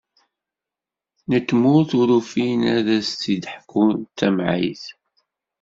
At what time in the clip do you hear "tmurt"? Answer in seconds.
1.47-1.91